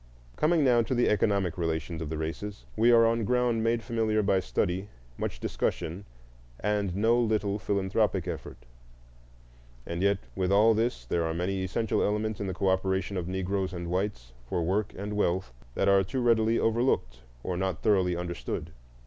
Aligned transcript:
Coming 0.35 0.63
now 0.63 0.81
to 0.81 0.95
the 0.95 1.07
economic 1.09 1.59
relations 1.59 2.01
of 2.01 2.09
the 2.09 2.17
races, 2.17 2.65
we 2.75 2.91
are 2.91 3.05
on 3.05 3.23
ground 3.23 3.63
made 3.63 3.83
familiar 3.83 4.23
by 4.23 4.39
study, 4.39 4.89
much 5.15 5.39
discussion, 5.39 6.05
and 6.59 6.95
no 6.95 7.19
little 7.19 7.59
philanthropic 7.59 8.27
effort. 8.27 8.65
And 9.85 10.01
yet 10.01 10.17
with 10.35 10.51
all 10.51 10.73
this 10.73 11.05
there 11.05 11.23
are 11.23 11.35
many 11.35 11.63
essential 11.63 12.01
elements 12.03 12.39
in 12.41 12.47
the 12.47 12.55
cooperation 12.55 13.15
of 13.15 13.27
Negroes 13.27 13.73
and 13.73 13.91
whites 13.91 14.33
for 14.49 14.63
work 14.63 14.91
and 14.97 15.13
wealth 15.13 15.53
that 15.75 15.87
are 15.87 16.03
too 16.03 16.19
readily 16.21 16.57
overlooked 16.57 17.19
or 17.43 17.55
not 17.55 17.83
thoroughly 17.83 18.15
understood. 18.17 18.71